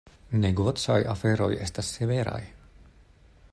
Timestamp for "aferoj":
1.11-1.51